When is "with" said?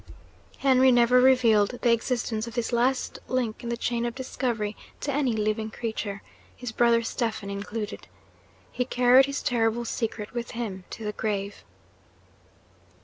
10.33-10.51